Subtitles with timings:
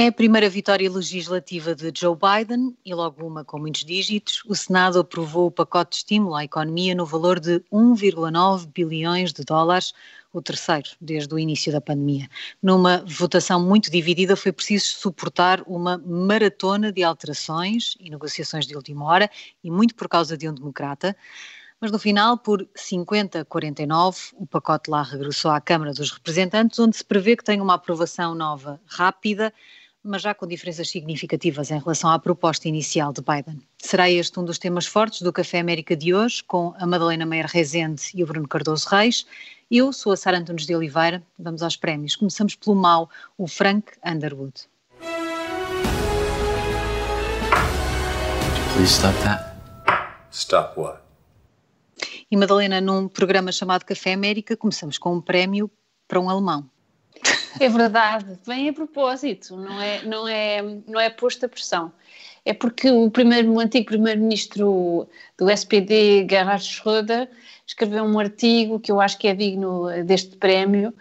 [0.00, 4.42] É a primeira vitória legislativa de Joe Biden e logo uma com muitos dígitos.
[4.46, 9.44] O Senado aprovou o pacote de estímulo à economia no valor de 1,9 bilhões de
[9.44, 9.92] dólares,
[10.32, 12.30] o terceiro desde o início da pandemia.
[12.62, 19.04] Numa votação muito dividida, foi preciso suportar uma maratona de alterações e negociações de última
[19.04, 19.30] hora,
[19.62, 21.14] e muito por causa de um democrata.
[21.78, 27.04] Mas no final, por 50-49, o pacote lá regressou à Câmara dos Representantes, onde se
[27.04, 29.52] prevê que tenha uma aprovação nova rápida
[30.02, 33.60] mas já com diferenças significativas em relação à proposta inicial de Biden.
[33.78, 37.46] Será este um dos temas fortes do Café América de hoje, com a Madalena Meyer
[37.46, 39.26] Rezende e o Bruno Cardoso Reis.
[39.70, 41.22] Eu sou a Sara Antunes de Oliveira.
[41.38, 42.16] Vamos aos prémios.
[42.16, 44.68] Começamos pelo mau, o Frank Underwood.
[48.74, 49.54] Please stop that.
[50.32, 51.00] Stop what?
[52.30, 55.70] E Madalena, num programa chamado Café América, começamos com um prémio
[56.08, 56.68] para um alemão.
[57.58, 61.92] É verdade, bem a propósito, não é, não é, não é posta pressão.
[62.44, 67.28] É porque o, primeiro, o antigo primeiro-ministro do SPD, Gerhard Schröder,
[67.66, 70.94] escreveu um artigo que eu acho que é digno deste prémio,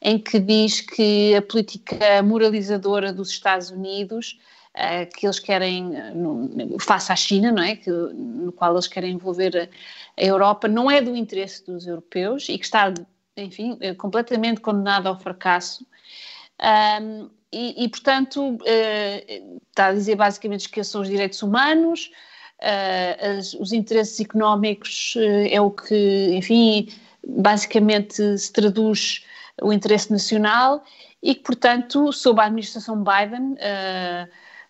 [0.00, 4.38] em que diz que a política moralizadora dos Estados Unidos,
[4.74, 5.92] uh, que eles querem,
[6.80, 7.76] face à China, não é?
[7.76, 12.48] Que, no qual eles querem envolver a, a Europa, não é do interesse dos europeus
[12.48, 12.92] e que está
[13.36, 15.86] enfim, eh, completamente condenado ao fracasso
[16.62, 22.10] um, e, e, portanto, uh, está a dizer basicamente que são os direitos humanos,
[22.60, 26.88] uh, as, os interesses económicos uh, é o que, enfim,
[27.26, 29.24] basicamente se traduz
[29.62, 30.84] o interesse nacional
[31.22, 33.56] e que, portanto, sob a administração Biden,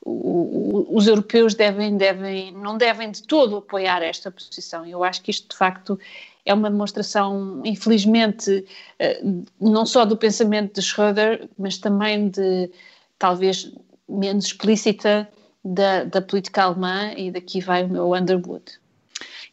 [0.05, 4.87] o, o, os europeus devem, devem, não devem de todo apoiar esta posição.
[4.87, 5.99] Eu acho que isto, de facto,
[6.47, 8.65] é uma demonstração, infelizmente,
[8.99, 9.21] eh,
[9.61, 12.71] não só do pensamento de Schroeder, mas também de,
[13.19, 13.73] talvez,
[14.09, 15.29] menos explícita
[15.65, 18.65] da, da política alemã e daqui vai o meu Underwood.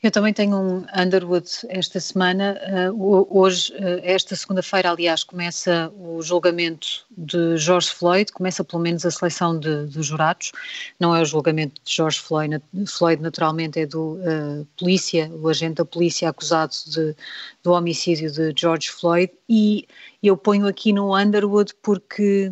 [0.03, 2.59] Eu também tenho um Underwood esta semana.
[2.91, 9.06] Uh, hoje, uh, esta segunda-feira, aliás, começa o julgamento de George Floyd, começa pelo menos
[9.06, 10.52] a seleção de, de jurados.
[11.00, 15.75] Não é o julgamento de George Floyd, Floyd naturalmente é do uh, polícia, o agente
[15.75, 17.16] da polícia acusado de,
[17.64, 19.31] do homicídio de George Floyd.
[19.47, 19.88] E
[20.22, 22.52] eu ponho aqui no Underwood porque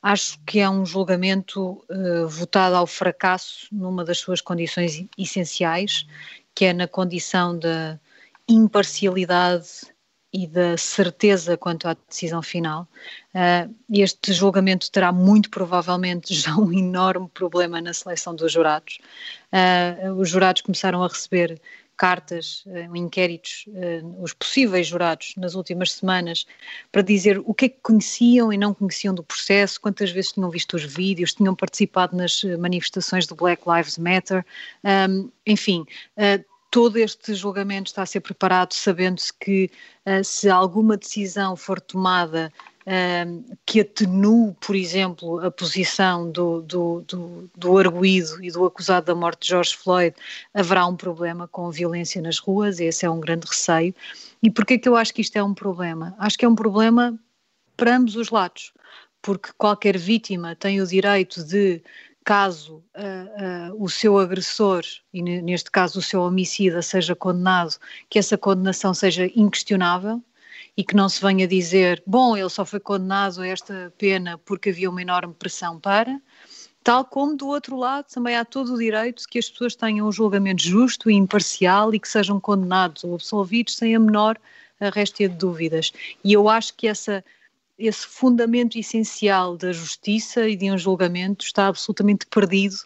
[0.00, 1.82] acho que é um julgamento
[2.28, 6.04] votado ao fracasso numa das suas condições essenciais
[6.54, 7.98] que é na condição da
[8.48, 9.92] imparcialidade
[10.32, 12.88] e da certeza quanto à decisão final.
[13.34, 18.98] Uh, este julgamento terá muito provavelmente já um enorme problema na seleção dos jurados.
[19.52, 21.60] Uh, os jurados começaram a receber
[21.96, 26.46] cartas, uh, inquéritos, uh, os possíveis jurados nas últimas semanas,
[26.90, 30.50] para dizer o que é que conheciam e não conheciam do processo, quantas vezes tinham
[30.50, 34.44] visto os vídeos, tinham participado nas manifestações do Black Lives Matter,
[35.46, 35.84] enfim.
[36.70, 39.70] Todo este julgamento está a ser preparado sabendo-se que
[40.24, 42.50] se alguma decisão for tomada
[43.64, 49.14] que atenue, por exemplo, a posição do, do, do, do arguído e do acusado da
[49.14, 50.16] morte de George Floyd,
[50.52, 53.94] haverá um problema com a violência nas ruas, esse é um grande receio.
[54.42, 56.14] E porquê que eu acho que isto é um problema?
[56.18, 57.18] Acho que é um problema
[57.76, 58.72] para ambos os lados,
[59.20, 61.80] porque qualquer vítima tem o direito de
[62.24, 64.82] caso uh, uh, o seu agressor,
[65.12, 67.76] e neste caso o seu homicida, seja condenado,
[68.08, 70.22] que essa condenação seja inquestionável
[70.76, 74.70] e que não se venha dizer, bom, ele só foi condenado a esta pena porque
[74.70, 76.20] havia uma enorme pressão para,
[76.82, 80.12] tal como do outro lado também há todo o direito que as pessoas tenham um
[80.12, 84.38] julgamento justo e imparcial e que sejam condenados ou absolvidos sem a menor
[84.94, 85.92] réstia de dúvidas.
[86.24, 87.24] E eu acho que essa
[87.78, 92.76] esse fundamento essencial da justiça e de um julgamento está absolutamente perdido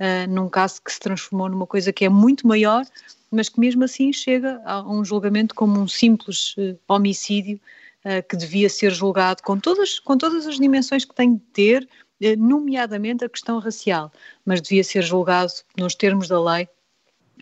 [0.00, 2.84] uh, num caso que se transformou numa coisa que é muito maior,
[3.30, 7.60] mas que mesmo assim chega a um julgamento como um simples uh, homicídio
[8.04, 11.88] uh, que devia ser julgado com todas, com todas as dimensões que tem de ter,
[12.36, 14.12] nomeadamente a questão racial,
[14.44, 16.68] mas devia ser julgado nos termos da lei.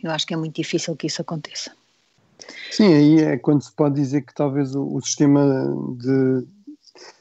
[0.04, 1.72] Eu acho que é muito difícil que isso aconteça.
[2.70, 5.42] Sim, aí é quando se pode dizer que talvez o, o sistema
[5.96, 6.46] de,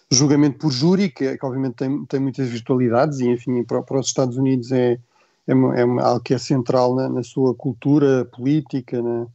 [0.10, 4.00] julgamento por júri, que, é, que obviamente tem, tem muitas virtualidades e, enfim, para, para
[4.00, 5.00] os Estados Unidos é,
[5.47, 9.27] é, é algo que é central na, na sua cultura política, na,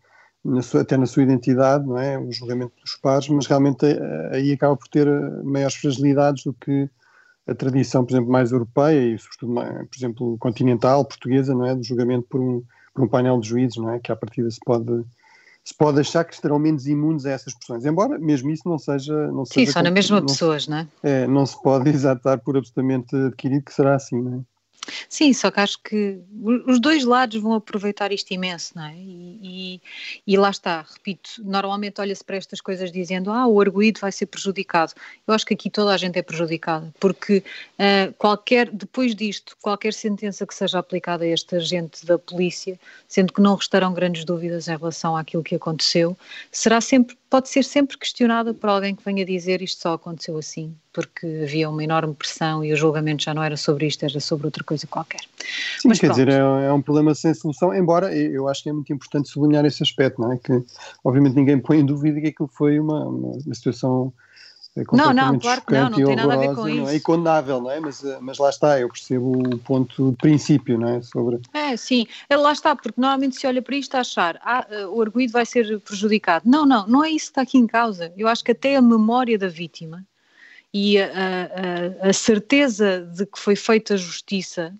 [0.45, 2.19] na sua, até na sua identidade, não é?
[2.19, 6.53] O julgamento dos pares, mas realmente eh, aí acaba por ter eh, maiores fragilidades do
[6.53, 6.89] que
[7.47, 11.75] a tradição, por exemplo, mais europeia e, sobretudo, por exemplo, continental, portuguesa, não é?
[11.75, 12.63] Do julgamento por um,
[12.95, 13.99] por um painel de juízes, não é?
[13.99, 15.05] Que à partida se pode
[15.65, 19.15] se pode achar que estarão menos imunes a essas pressões, embora mesmo isso não seja.
[19.29, 20.87] Não Sim, seja são na mesma não, pessoas, não é?
[21.03, 21.27] é?
[21.27, 24.52] Não se pode exatar por absolutamente adquirido que será assim, não é?
[25.09, 26.19] Sim, só que acho que
[26.67, 28.95] os dois lados vão aproveitar isto imenso, não é?
[28.97, 29.81] E, e,
[30.27, 34.27] e lá está, repito, normalmente olha-se para estas coisas dizendo ah, o arguído vai ser
[34.27, 34.93] prejudicado.
[35.27, 37.39] Eu acho que aqui toda a gente é prejudicada, porque
[37.79, 43.33] uh, qualquer, depois disto, qualquer sentença que seja aplicada a este agente da polícia, sendo
[43.33, 46.17] que não restarão grandes dúvidas em relação àquilo que aconteceu,
[46.51, 50.77] será sempre pode ser sempre questionada por alguém que venha dizer isto só aconteceu assim,
[50.93, 54.47] porque havia uma enorme pressão e o julgamento já não era sobre isto, era sobre
[54.47, 55.21] outra coisa qualquer.
[55.81, 56.19] Sim, Mas quer pronto.
[56.19, 59.65] dizer, é, é, um problema sem solução, embora eu acho que é muito importante sublinhar
[59.65, 60.39] esse aspecto, não é?
[60.39, 60.63] Que
[61.03, 64.13] obviamente ninguém põe em dúvida que aquilo foi uma, uma, situação
[64.75, 66.89] é não, não, claro que não, não tem nada a ver com isso.
[66.89, 66.97] É?
[66.97, 67.79] E condenável, não é?
[67.79, 71.03] Mas, eh, mas lá está, eu percebo o ponto de princípio, não é?
[71.03, 71.41] Sobre...
[71.53, 74.87] É, sim, é, lá está, porque normalmente se olha para isto a achar, ah, eh,
[74.87, 76.49] o arguído vai ser prejudicado.
[76.49, 78.15] Não, não, não é isso que está aqui em causa.
[78.17, 80.07] Eu acho que até a memória da vítima
[80.73, 81.07] e a,
[82.03, 84.75] a, a certeza de que foi feita justiça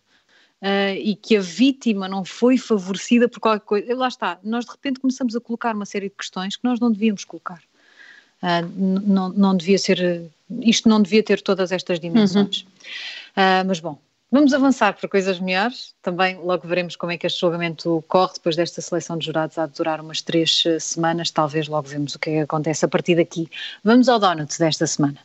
[0.65, 3.97] Uh, e que a vítima não foi favorecida por qualquer coisa.
[3.97, 6.93] Lá está, nós de repente começamos a colocar uma série de questões que nós não
[6.93, 7.61] devíamos colocar.
[8.41, 10.31] Uh, não, não devia ser,
[10.61, 12.63] isto não devia ter todas estas dimensões.
[12.63, 13.63] Uhum.
[13.63, 13.99] Uh, mas bom,
[14.31, 15.97] vamos avançar para coisas melhores.
[16.01, 19.57] Também logo veremos como é que este julgamento corre depois desta seleção de jurados.
[19.57, 22.89] De durar umas três uh, semanas, talvez logo vemos o que, é que acontece a
[22.89, 23.51] partir daqui.
[23.83, 25.19] Vamos ao donut desta semana.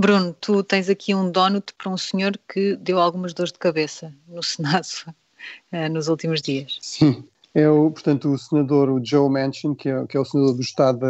[0.00, 4.10] Bruno, tu tens aqui um donut para um senhor que deu algumas dores de cabeça
[4.26, 6.78] no Senado uh, nos últimos dias.
[6.80, 7.22] Sim,
[7.54, 10.62] é o, portanto o senador o Joe Manchin, que é, que é o senador do
[10.62, 11.00] estado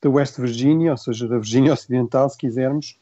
[0.00, 2.96] da, West Virginia, ou seja, da Virgínia Ocidental, se quisermos,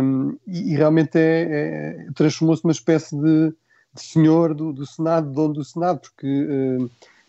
[0.00, 3.52] um, e, e, realmente é, é transformou-se numa espécie de,
[3.92, 6.78] de senhor do, do, Senado, dono do Senado, porque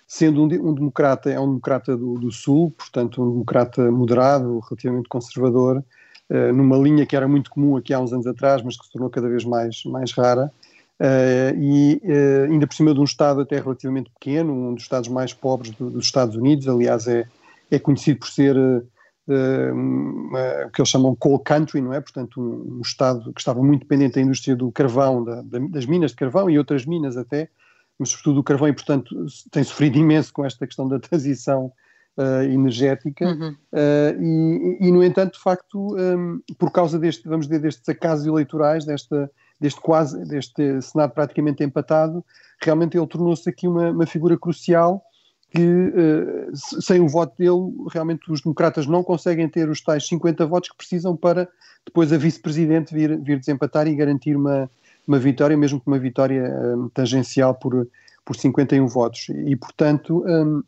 [0.10, 5.10] sendo um, um, democrata, é um democrata do, do Sul, portanto um democrata moderado, relativamente
[5.10, 5.99] conservador, eh,
[6.54, 9.10] numa linha que era muito comum aqui há uns anos atrás, mas que se tornou
[9.10, 10.52] cada vez mais, mais rara.
[11.00, 15.08] Uh, e uh, ainda por cima de um Estado até relativamente pequeno, um dos Estados
[15.08, 17.26] mais pobres do, dos Estados Unidos, aliás, é,
[17.72, 18.86] é conhecido por ser uh,
[19.32, 22.02] o que eles chamam coal country, não é?
[22.02, 25.86] Portanto, um, um, Estado que estava muito dependente da indústria do carvão, da, da, das
[25.86, 27.48] minas de carvão e outras minas até,
[27.98, 29.16] mas sobretudo do carvão, e portanto
[29.52, 31.72] tem sofrido imenso com esta questão da transição
[32.20, 33.56] uh, energética uhum.
[33.72, 38.26] uh, e, e, no entanto, de facto, um, por causa deste, vamos dizer, destes acasos
[38.28, 42.24] eleitorais, desta, deste quase, deste Senado praticamente empatado,
[42.62, 45.02] realmente ele tornou-se aqui uma, uma, figura crucial
[45.50, 50.46] que uh, sem o voto dele, realmente os democratas não conseguem ter os tais 50
[50.46, 51.48] votos que precisam para
[51.86, 54.70] depois a vice-presidente vir, vir desempatar e garantir uma,
[55.08, 56.44] uma vitória, mesmo que uma vitória
[56.76, 57.88] um, tangencial por,
[58.24, 59.30] por 51 votos.
[59.30, 60.62] E, portanto, um,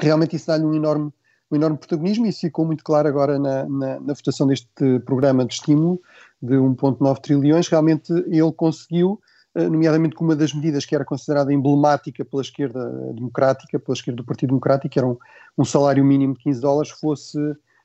[0.00, 1.12] realmente isso dá-lhe um enorme,
[1.50, 4.68] um enorme protagonismo e isso ficou muito claro agora na, na, na votação deste
[5.04, 6.00] programa de estímulo
[6.40, 7.68] de 1,9 trilhões.
[7.68, 9.20] Realmente ele conseguiu,
[9.54, 14.18] eh, nomeadamente com uma das medidas que era considerada emblemática pela esquerda democrática, pela esquerda
[14.18, 15.16] do Partido Democrático, que era um,
[15.56, 17.38] um salário mínimo de 15 dólares, fosse,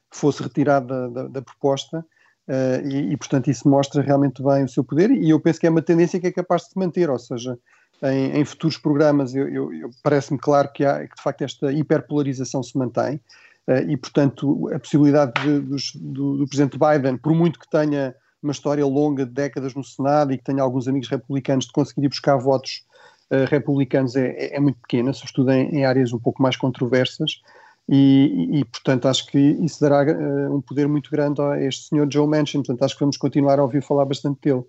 [0.09, 2.05] fosse retirado da, da, proposta.
[2.47, 5.67] Uh, e, e, portanto, isso mostra realmente bem o seu poder, e eu penso que
[5.67, 7.57] é uma tendência que é capaz de se manter, ou seja,
[8.03, 11.71] em, em futuros programas, eu, eu, eu parece-me claro que, há, que de facto esta
[11.71, 13.19] hiperpolarização se mantém
[13.67, 15.59] uh, e, portanto, a possibilidade de,
[15.99, 20.33] do, do presidente Biden, por muito que tenha uma história longa de décadas no Senado
[20.33, 22.83] e que tenha alguns amigos republicanos de conseguir ir buscar votos
[23.29, 27.39] uh, republicanos é, é, é, muito pequena, sobretudo em, em, áreas um pouco mais controversas.
[27.87, 31.89] E, e, e portanto, acho que isso dará uh, um poder muito grande a este
[31.89, 32.59] senhor Joe Manchin.
[32.59, 34.63] Portanto, acho que vamos continuar a ouvir falar bastante dele.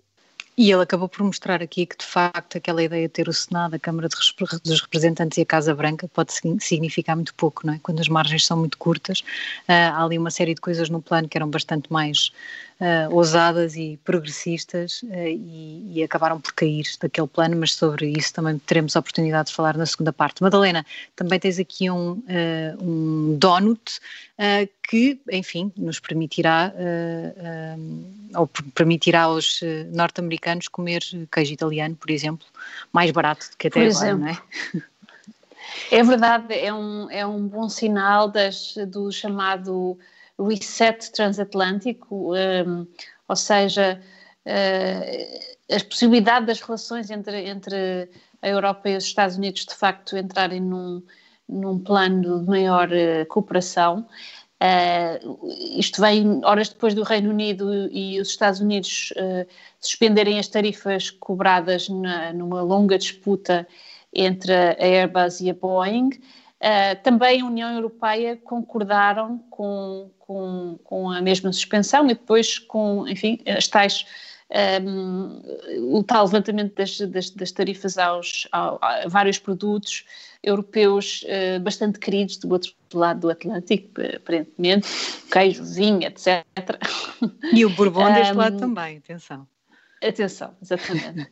[0.55, 3.75] E ele acabou por mostrar aqui que, de facto, aquela ideia de ter o Senado,
[3.75, 7.79] a Câmara dos Representantes e a Casa Branca pode significar muito pouco, não é?
[7.81, 9.21] Quando as margens são muito curtas,
[9.67, 12.31] uh, há ali uma série de coisas no plano que eram bastante mais
[12.83, 18.33] uh, ousadas e progressistas uh, e, e, acabaram por cair daquele plano, mas sobre isso
[18.33, 20.43] também teremos a oportunidade de falar na segunda parte.
[20.43, 20.85] Madalena,
[21.15, 23.99] também tens aqui um, uh, um donut
[24.89, 26.73] que, enfim, nos permitirá,
[28.35, 29.61] ou permitirá aos
[29.93, 32.45] norte-americanos comer queijo italiano, por exemplo,
[32.91, 34.19] mais barato do que até por agora, exemplo.
[34.19, 34.37] não é?
[35.91, 39.97] É verdade, é um, é um bom sinal das, do chamado
[40.39, 42.87] reset transatlântico, um,
[43.27, 44.01] ou seja,
[44.45, 48.09] uh, a possibilidade das relações entre, entre
[48.41, 51.03] a Europa e os Estados Unidos de facto entrarem num,
[51.47, 54.07] num plano de maior uh, cooperação.
[54.63, 59.45] Uh, isto vem horas depois do Reino Unido e os Estados Unidos uh,
[59.79, 63.67] suspenderem as tarifas cobradas na, numa longa disputa
[64.13, 66.09] entre a Airbus e a Boeing.
[66.09, 73.07] Uh, também a União Europeia concordaram com, com, com, a mesma suspensão e depois com,
[73.07, 74.05] enfim, as tais,
[74.81, 75.41] um,
[75.95, 80.05] o tal levantamento das, das, das tarifas aos, a, a vários produtos
[80.41, 84.87] europeus uh, bastante queridos do outro lado do Atlântico, aparentemente,
[85.31, 86.43] queijo, vinho, etc.
[87.53, 89.47] E o Bourbon deste um, lado também, atenção.
[90.01, 91.29] Atenção, exatamente.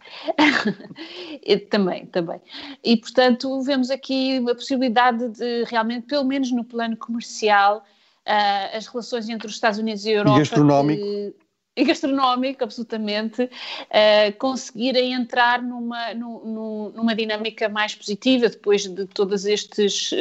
[1.70, 2.40] também, também.
[2.82, 7.84] E, portanto, vemos aqui a possibilidade de realmente, pelo menos no plano comercial,
[8.28, 10.38] uh, as relações entre os Estados Unidos e a Europa.
[10.38, 11.02] E gastronómico.
[11.02, 11.36] Que,
[11.78, 19.46] e gastronómico, absolutamente, uh, conseguirem entrar numa, no, numa dinâmica mais positiva depois de todas
[19.46, 20.12] estes,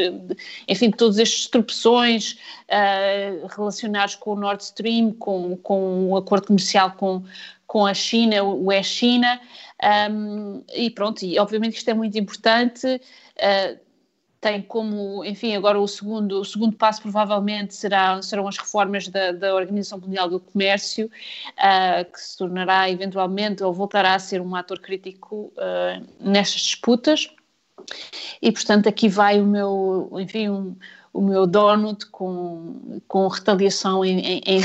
[0.68, 2.38] enfim, de todas estas tropeções
[2.68, 7.24] uh, relacionados com o Nord Stream, com, com o acordo comercial com,
[7.66, 9.40] com a China, o é-China,
[10.10, 13.89] um, e pronto, e obviamente isto é muito importante, uh,
[14.40, 19.32] tem como, enfim, agora o segundo, o segundo passo provavelmente será, serão as reformas da,
[19.32, 24.54] da Organização Mundial do Comércio, uh, que se tornará eventualmente ou voltará a ser um
[24.56, 27.30] ator crítico uh, nestas disputas,
[28.40, 30.74] e portanto aqui vai o meu, enfim, um,
[31.12, 34.60] o meu donut com, com retaliação em, em, em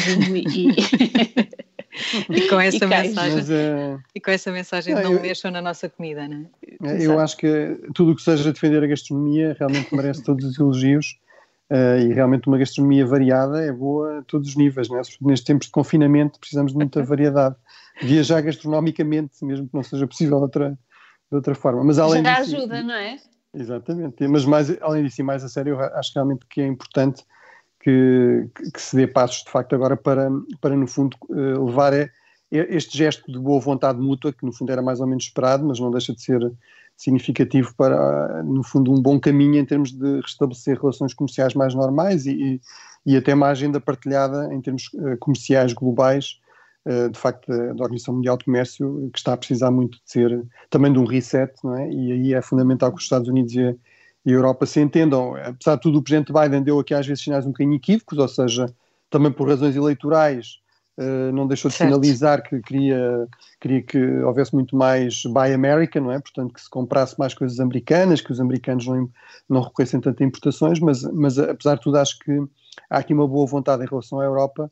[0.47, 1.55] e...
[2.29, 5.51] E com essa e mensagem, Mas, uh, e com essa mensagem não, não eu, mexam
[5.51, 6.45] na nossa comida, não
[6.83, 7.05] é?
[7.05, 11.17] Eu acho que tudo o que seja defender a gastronomia realmente merece todos os elogios
[11.71, 15.01] uh, e realmente uma gastronomia variada é boa a todos os níveis, não é?
[15.21, 17.55] Nestes tempos de confinamento precisamos de muita variedade.
[18.01, 21.83] Viajar gastronomicamente, mesmo que não seja possível de outra, de outra forma.
[21.83, 23.17] Mas além Já disso, ajuda, não é?
[23.53, 27.23] Exatamente, mas mais, além disso e mais a sério, eu acho realmente que é importante
[27.85, 30.27] que, que, se dê passos de facto agora para,
[30.59, 31.93] para no fundo, eh, levar
[32.49, 35.79] este gesto de boa vontade mútua, que no fundo era mais ou menos esperado, mas
[35.79, 36.51] não deixa de ser
[36.97, 42.25] significativo para, no fundo, um bom caminho em termos de restabelecer relações comerciais mais normais
[42.25, 42.59] e,
[43.05, 46.39] e até uma agenda partilhada em termos eh, comerciais globais,
[46.85, 50.43] eh, de facto, da Organização Mundial de Comércio, que está a precisar muito de ser
[50.71, 51.87] também de um reset, não é?
[51.91, 53.75] E aí é fundamental que os Estados Unidos e a,
[54.25, 55.35] e a Europa se entendam.
[55.35, 58.27] Apesar de tudo, o Presidente Biden deu aqui às vezes sinais um bocadinho equívocos, ou
[58.27, 58.65] seja,
[59.09, 60.59] também por razões eleitorais,
[60.97, 61.89] uh, não deixou de certo.
[61.89, 63.27] sinalizar que queria,
[63.61, 66.19] queria que houvesse muito mais Buy American, não é?
[66.19, 69.09] Portanto, que se comprasse mais coisas americanas, que os americanos não,
[69.47, 72.31] não recorressem tanto a importações, mas, mas apesar de tudo, acho que
[72.89, 74.71] há aqui uma boa vontade em relação à Europa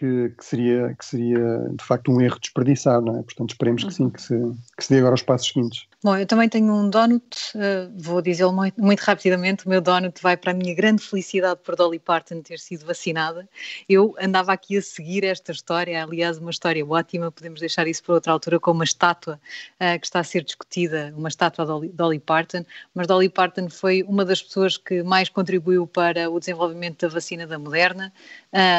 [0.00, 1.38] que, que, seria, que seria
[1.76, 3.22] de facto um erro desperdiçado, não é?
[3.22, 4.34] Portanto, esperemos que sim, que se,
[4.78, 5.86] que se dê agora os passos seguintes.
[6.02, 10.18] Bom, eu também tenho um donut, uh, vou dizê-lo muito, muito, rapidamente, o meu donut
[10.22, 13.46] vai para a minha grande felicidade por Dolly Parton ter sido vacinada.
[13.86, 18.14] Eu andava aqui a seguir esta história, aliás uma história ótima, podemos deixar isso para
[18.14, 19.38] outra altura, com uma estátua
[19.74, 22.64] uh, que está a ser discutida, uma estátua de Dolly, Dolly Parton,
[22.94, 27.46] mas Dolly Parton foi uma das pessoas que mais contribuiu para o desenvolvimento da vacina
[27.46, 28.10] da Moderna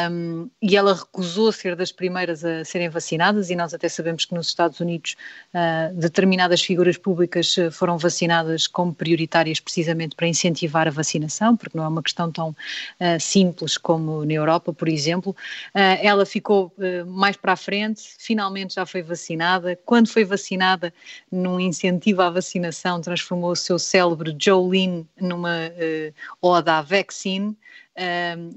[0.10, 4.34] um, e ela recusou ser das primeiras a serem vacinadas e nós até sabemos que
[4.34, 5.18] nos Estados Unidos
[5.53, 11.77] uh, determinadas figuras públicas eh, foram vacinadas como prioritárias precisamente para incentivar a vacinação, porque
[11.77, 15.36] não é uma questão tão uh, simples como na Europa, por exemplo.
[15.75, 16.74] Uh, ela ficou
[17.08, 19.77] mais para a frente, finalmente já foi vacinada.
[19.86, 20.94] Quando foi vacinada,
[21.30, 27.56] num incentivo à vacinação, transformou o seu célebre Jolene numa uh, oda à vaccine.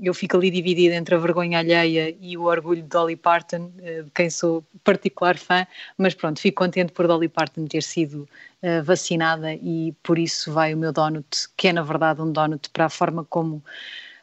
[0.00, 4.04] Eu fico ali dividida entre a vergonha alheia e o orgulho de Dolly Parton, uh,
[4.04, 5.66] de quem sou particular fã,
[5.98, 8.28] mas pronto, fico contente por Dolly Parton ter sido
[8.62, 12.70] uh, vacinada e por isso vai o meu donut, que é na verdade um donut
[12.70, 13.62] para a forma como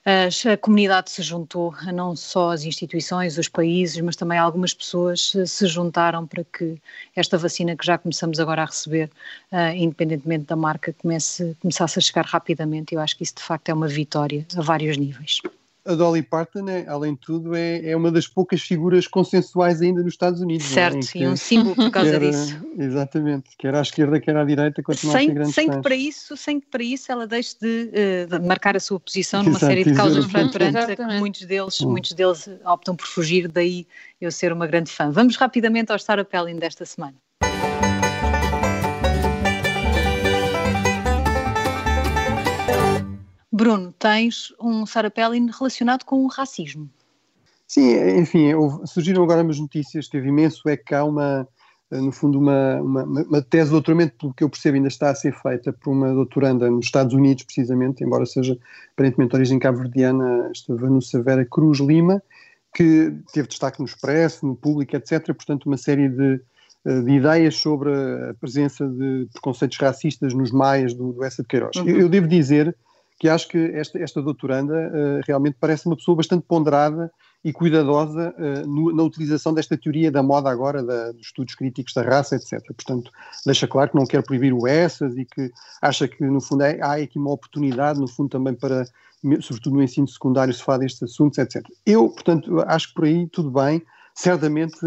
[0.06, 5.68] a comunidade se juntou, não só as instituições, os países, mas também algumas pessoas se
[5.68, 6.82] juntaram para que
[7.16, 9.12] esta vacina que já começamos agora a receber,
[9.52, 12.96] uh, independentemente da marca, comece, começasse a chegar rapidamente.
[12.96, 15.42] Eu acho que isso de facto é uma vitória a vários níveis
[15.86, 20.04] a Dolly Parton, é, além de tudo, é, é uma das poucas figuras consensuais ainda
[20.04, 20.66] nos Estados Unidos.
[20.72, 20.74] É?
[20.74, 21.20] Certo, é?
[21.20, 22.62] e um símbolo por causa era, disso.
[22.78, 25.96] Exatamente, quer à esquerda, quer à direita, continua sem, a ser grande sem que para
[25.96, 29.58] isso Sem que para isso ela deixe de, uh, de marcar a sua posição numa
[29.58, 31.90] Exato, série de causas fraturantes, que muitos deles, hum.
[31.90, 33.88] muitos deles optam por fugir, daí
[34.20, 35.10] eu ser uma grande fã.
[35.10, 37.16] Vamos rapidamente ao Star Pelling desta semana.
[43.62, 46.90] Bruno, tens um Sarah Palin relacionado com o racismo.
[47.68, 48.50] Sim, enfim,
[48.88, 51.48] surgiram agora umas notícias, teve imenso é que há uma,
[51.92, 55.16] no fundo, uma, uma, uma, tese de doutoramento, pelo que eu percebo, ainda está a
[55.16, 58.58] ser feita por uma doutoranda nos Estados Unidos, precisamente, embora seja
[58.94, 62.20] aparentemente de origem cabo-verdiana, esta Vanusa Vera Cruz Lima,
[62.74, 65.24] que teve destaque no Expresso, no Público, etc.
[65.36, 66.42] Portanto, uma série de,
[66.84, 71.48] eh, de ideias sobre a presença de preconceitos racistas nos maias do, do Essa de
[71.48, 71.76] Queiroz.
[71.76, 71.88] Uhum.
[71.88, 72.76] Eu, eu, devo dizer
[73.22, 77.12] que acho que esta, esta doutoranda uh, realmente parece uma pessoa bastante ponderada
[77.46, 81.94] e cuidadosa uh, no, na utilização desta teoria da moda agora, da, dos estudos críticos
[81.94, 82.60] da raça, etc.
[82.74, 83.12] Portanto,
[83.46, 85.52] deixa claro que não quer proibir o essas e que
[85.84, 88.86] acha que, no fundo, é, há aqui uma oportunidade, no fundo, também para,
[89.40, 91.64] sobretudo no ensino secundário, se falar destes assuntos, etc.
[91.86, 93.84] Eu, portanto, acho que por aí tudo bem,
[94.22, 94.78] certamente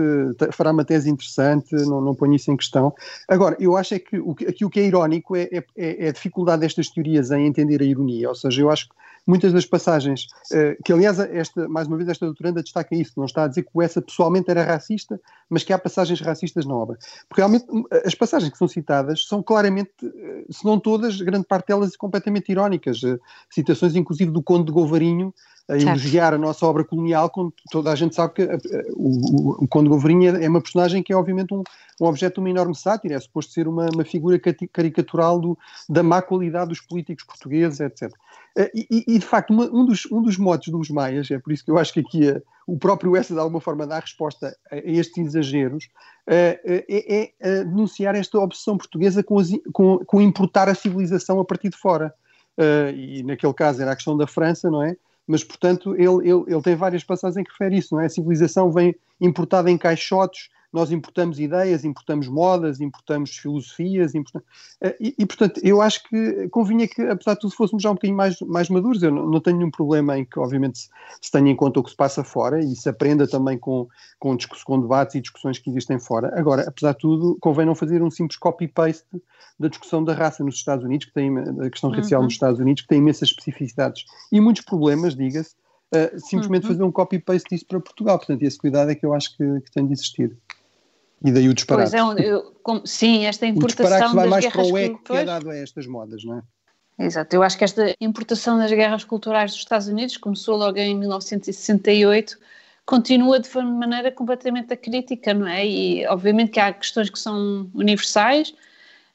[0.53, 2.95] fará uma tese interessante, não, não ponho isso em questão.
[3.29, 6.13] Agora, eu acho é que o, aqui o que é irónico é, é, é, a
[6.13, 8.95] dificuldade destas teorias em entender a ironia, ou seja, eu acho que
[9.27, 13.25] muitas das passagens, uh, que aliás, esta, mais uma vez, esta doutoranda destaca isso, não
[13.25, 16.75] está a dizer que o Essa pessoalmente era racista, mas que há passagens racistas na
[16.75, 16.97] obra.
[17.29, 17.67] Porque realmente
[18.05, 22.53] as passagens que são citadas são claramente, uh, se não todas, grande parte delas completamente
[22.53, 23.03] irónicas.
[23.03, 23.19] Uh,
[23.51, 25.35] citações, inclusive, do Conde de Govarinho,
[25.69, 28.43] a elogiar a nossa obra colonial, quando toda a gente sabe que
[28.95, 29.09] o,
[29.59, 31.63] o, o Conde Govarinho é uma personagem que é obviamente um,
[32.01, 34.39] um objeto de uma enorme sátira, é suposto ser uma, uma figura
[34.73, 38.13] caricatural do, da má qualidade dos políticos portugueses, etc.
[38.57, 41.53] Eh, e, e, de facto, uma, um, dos, um dos motos dos maias, é por
[41.53, 44.57] isso que eu acho que aqui a, o próprio Essa de alguma forma dá resposta
[44.71, 45.89] a, a estes exageros,
[46.27, 51.71] é, é denunciar esta obsessão portuguesa com, as, com, com, importar a civilização a partir
[51.71, 52.15] de fora.
[52.57, 54.97] Uh, e naquele caso era a questão da França, não é?
[55.27, 58.07] Mas, portanto, ele, ele, ele tem várias passagens em que refere isso, não é?
[58.07, 64.47] A civilização vem importada em caixotes, nós importamos ideias, importamos modas, importamos filosofias, importamos...
[64.81, 67.95] Eh, e, e, portanto, eu acho que convinha que, apesar de tudo, fôssemos já um
[67.95, 69.01] bocadinho mais, mais maduros.
[69.01, 70.89] Eu não, não tenho nenhum problema em que, obviamente, se,
[71.23, 73.87] se, tenha em conta o que se passa fora e se aprenda também com,
[74.19, 76.33] com, com debates e discussões que existem fora.
[76.37, 79.07] Agora, apesar de tudo, convém não fazer um simples copy-paste
[79.57, 82.25] da discussão da raça nos Estados Unidos, que tem, da questão racial uhum.
[82.25, 85.55] nos Estados Unidos, que tem imensas especificidades e muitos problemas, diga-se,
[85.95, 86.73] uh, simplesmente uhum.
[86.73, 88.19] fazer um copy-paste disso para Portugal.
[88.19, 90.37] Portanto, esse cuidado é que eu acho que, que tem de existir.
[91.25, 91.91] E daí o disparate.
[91.91, 95.13] Pois é, eu, como, sim, esta importação o disparate vai mais para o eco que
[95.15, 96.43] é dado a estas modas, não é?
[96.97, 100.95] Exato, eu acho que esta importação das guerras culturais dos Estados Unidos começou logo em
[100.97, 102.39] 1968,
[102.87, 105.67] continua de maneira completamente acrítica, não é?
[105.67, 108.55] E obviamente que há questões que são universais,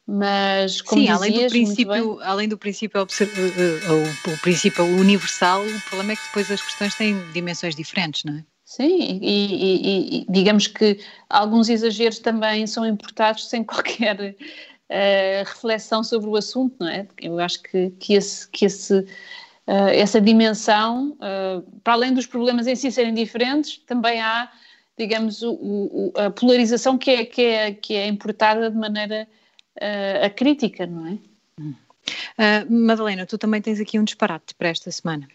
[0.06, 5.82] mas como Sim, dizias, além do princípio, além do princípio, o, o princípio universal, o
[5.82, 8.44] problema é que depois as questões têm dimensões diferentes, não é?
[8.70, 14.36] Sim, e, e, e, digamos que alguns exageros também são importados sem qualquer uh,
[15.44, 17.08] reflexão sobre o assunto, não é?
[17.20, 22.68] Eu acho que, que, esse, que esse, uh, essa dimensão, uh, para além dos problemas
[22.68, 24.52] em si serem diferentes, também há,
[24.96, 29.28] digamos, o, o, a polarização que é, que, é, que é importada de maneira
[29.78, 31.18] uh, crítica, não é?
[32.70, 35.28] Madalena, tu também tens aqui um disparate para esta semana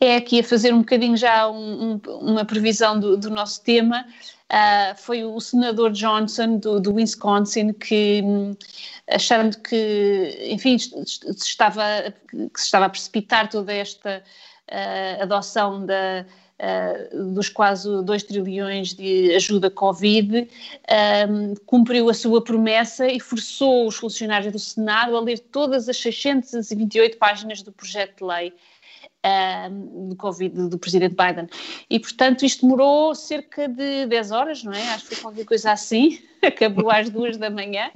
[0.00, 4.04] é aqui a fazer um bocadinho já um, um, uma previsão do, do nosso tema.
[4.52, 8.22] Uh, foi o senador Johnson do, do Wisconsin que,
[9.08, 11.82] achando que, enfim, estava,
[12.28, 14.22] que se estava a precipitar toda esta
[14.70, 16.26] uh, adoção da,
[16.62, 20.48] Uh, dos quase 2 trilhões de ajuda Covid,
[21.28, 25.96] um, cumpriu a sua promessa e forçou os funcionários do Senado a ler todas as
[25.96, 28.52] 628 páginas do projeto de lei
[30.08, 31.48] do Covid do presidente Biden.
[31.88, 34.82] E, portanto, isto demorou cerca de 10 horas, não é?
[34.90, 37.90] Acho que foi qualquer coisa assim, acabou às duas da manhã.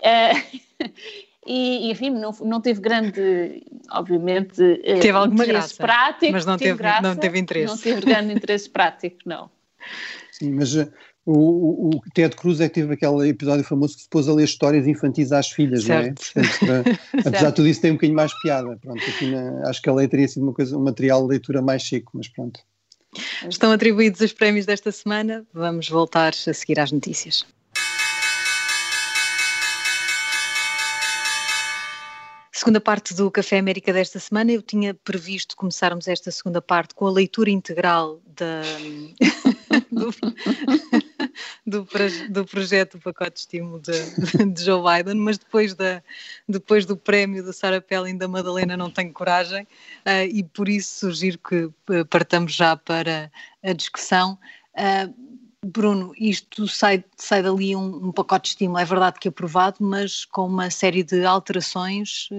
[0.00, 0.90] Uh,
[1.46, 6.32] e, enfim, não, não teve grande, obviamente, eh, teve alguma interesse graça, prático.
[6.32, 7.66] Mas não teve, teve graça, não teve interesse.
[7.72, 9.50] Não teve grande interesse prático, não.
[10.32, 10.74] Sim, mas
[11.26, 14.34] eh, o, o, Ted Cruz é que teve aquele episódio famoso que se pôs a
[14.34, 16.22] ler histórias infantis às filhas, certo.
[16.64, 16.82] não é?
[16.82, 18.76] Portanto, para, apesar de tudo isso tem um bocadinho mais piada.
[18.80, 21.86] Pronto, na, acho que a lei teria sido uma coisa, um material de leitura mais
[21.86, 22.60] seco, mas pronto.
[23.48, 25.44] Estão atribuídos os prémios desta semana.
[25.52, 27.44] Vamos voltar a seguir às notícias.
[32.60, 37.06] Segunda parte do Café América desta semana, eu tinha previsto começarmos esta segunda parte com
[37.06, 38.60] a leitura integral da,
[39.90, 40.10] do,
[41.70, 41.88] do,
[42.30, 43.92] do, projeto do pacote de estímulo de,
[44.52, 46.02] de, Joe Biden, mas depois, da,
[46.48, 51.06] depois do prémio do Sarah Palin da Madalena não tenho coragem uh, e por isso
[51.06, 53.30] sugiro que eh, partamos já para
[53.62, 54.38] a discussão.
[54.74, 59.76] Uh, Bruno, isto sai, sai dali um, um, pacote de estímulo, é verdade que aprovado,
[59.80, 62.30] mas com uma série de alterações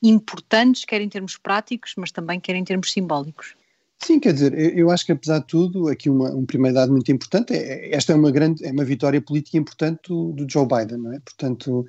[0.00, 3.57] importantes, quer em termos práticos, mas também quer em termos simbólicos.
[4.00, 7.10] Sim, quer dizer, eu acho que apesar de tudo, aqui uma, um primeiro dado muito
[7.10, 10.98] importante, é, esta é uma grande, é uma vitória política importante do, do Joe Biden,
[10.98, 11.20] não é?
[11.20, 11.86] Portanto,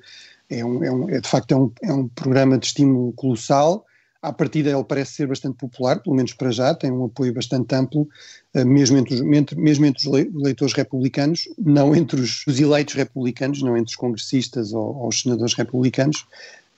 [0.48, 3.86] é, um, é, um, é de facto é um, é um programa de estímulo colossal,
[4.22, 7.74] à partida ele parece ser bastante popular, pelo menos para já, tem um apoio bastante
[7.74, 8.08] amplo,
[8.52, 13.62] eh, mesmo entre os, mesmo entre os eleitores republicanos, não entre os, os eleitos republicanos,
[13.62, 16.26] não entre os congressistas ou, ou os senadores republicanos.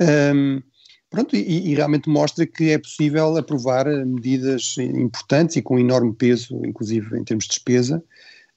[0.00, 0.62] Um,
[1.12, 6.58] Pronto, e, e, realmente mostra que é possível aprovar medidas importantes e com enorme peso,
[6.64, 8.02] inclusive em termos de despesa,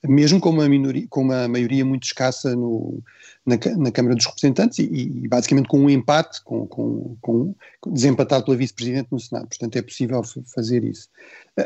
[0.07, 3.03] mesmo com uma, minoria, com uma maioria muito escassa no,
[3.45, 7.53] na, na, Câmara dos Representantes e, e, basicamente com um empate, com, com, com
[7.87, 9.49] desempatado pela vice-presidente no Senado.
[9.49, 11.09] Portanto, é possível fazer isso.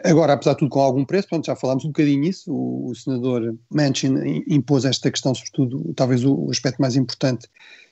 [0.04, 2.95] Agora, apesar de tudo, com algum preço, pronto, já falámos um bocadinho nisso, o, o
[2.95, 7.47] senador Manchin impôs esta questão, sobretudo, talvez o, o aspecto mais importante,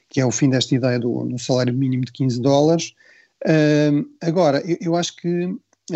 [0.10, 2.94] que é o fim desta ideia do, do salário mínimo de 15 dólares.
[3.46, 5.56] Uh, agora, eu, eu, acho que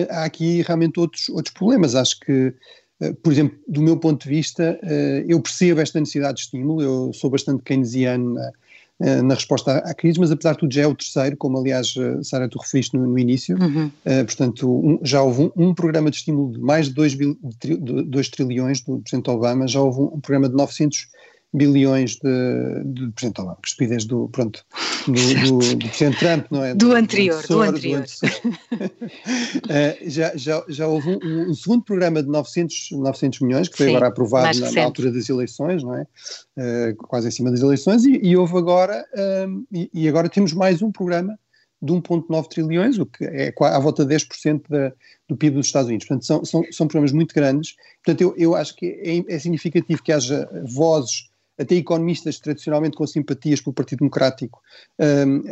[0.09, 1.95] há aqui realmente outros, outros problemas.
[1.95, 2.53] Acho que,
[3.01, 6.81] uh, por exemplo, do meu ponto de vista, uh, eu percebo esta necessidade de estímulo,
[6.81, 8.51] eu sou bastante keynesiano na,
[8.99, 11.95] eh, na resposta à, crise, mas apesar de tudo já é o terceiro, como aliás,
[12.21, 13.57] Sara, tu referiste no, no início.
[13.59, 13.89] Uhum.
[14.27, 18.99] portanto, um, já houve um, um, programa de estímulo de mais de 2, trilhões do
[18.99, 21.07] Presidente Obama, já houve um, um programa de 900
[21.53, 24.63] bilhões de, de Obama, que estupidez do, pronto,
[25.05, 26.73] do, do, do Presidente Trump, não é?
[26.73, 28.03] Do, do anterior, do, anterior.
[28.03, 28.07] uh,
[30.09, 33.95] já, já, já houve um, um, segundo programa de 900, 900 milhões, que foi Sim,
[33.95, 36.07] agora aprovado na, na, altura das eleições, não é?
[36.57, 39.05] Uh, quase em cima das eleições, e, e houve agora,
[39.47, 41.37] um, e, e, agora temos mais um programa
[41.81, 44.93] de 1,9 trilhões, o que é à volta de 10% da,
[45.27, 46.07] do PIB dos Estados Unidos.
[46.07, 47.75] Portanto, são, são, são programas muito grandes.
[48.05, 51.30] Portanto, eu, eu acho que é, é significativo que haja vozes
[51.61, 54.61] até economistas tradicionalmente com simpatias pelo Partido Democrático,
[54.99, 55.43] um,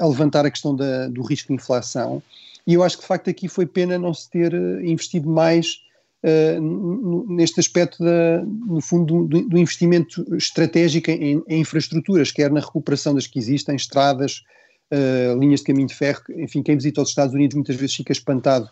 [0.00, 2.22] a, a, levantar a questão da, do risco de inflação.
[2.66, 5.80] E eu acho que, de facto, aqui foi pena não se ter eh, investido mais
[6.24, 12.60] uh, neste aspecto, da, no fundo, do, do investimento estratégico em, em, infraestruturas, quer na
[12.60, 14.42] recuperação das que existem, estradas,
[14.90, 16.22] uh, linhas de caminho de ferro.
[16.36, 18.70] Enfim, quem visita os Estados Unidos muitas vezes fica espantado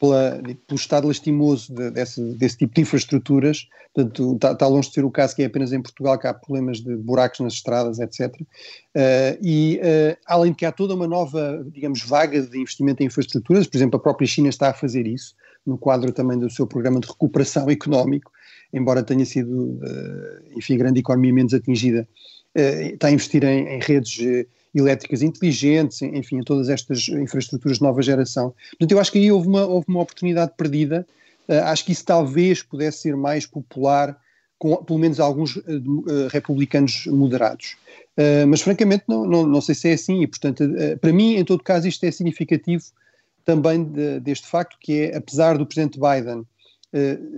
[0.00, 4.94] pela, pelo estado lastimoso de, desse, desse, tipo de infraestruturas, portanto está, está, longe de
[4.94, 7.98] ser o caso que é apenas em Portugal que há problemas de buracos nas estradas,
[7.98, 8.34] etc.
[8.40, 13.06] Uh, e uh, além de que há toda uma nova, digamos, vaga de investimento em
[13.06, 16.66] infraestruturas, por exemplo, a própria China está a fazer isso, no quadro também do seu
[16.66, 18.30] programa de recuperação económico,
[18.72, 22.06] embora tenha sido, uh, enfim, a grande economia menos atingida,
[22.54, 28.52] está a investir em, em redes elétricas inteligentes, enfim, todas estas infraestruturas de nova geração.
[28.70, 31.06] Portanto, eu acho que aí houve uma, houve uma oportunidade perdida.
[31.48, 34.18] Uh, acho que isso talvez pudesse ser mais popular
[34.58, 37.76] com pelo menos alguns uh, uh, republicanos moderados.
[38.48, 40.64] mas, francamente, não, não, não, sei se é assim e, portanto,
[41.00, 42.84] para mim, em todo caso, isto é significativo
[43.44, 46.46] também de, deste facto que é, apesar do Presidente Biden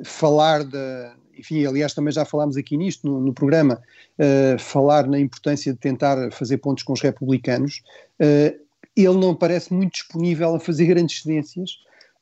[0.04, 3.80] falar da, enfim, aliás, também já falámos aqui nisto no, no programa,
[4.18, 7.82] uh, falar na importância de tentar fazer pontos com os republicanos,
[8.20, 11.70] uh, ele não parece muito disponível a fazer grandes cedências,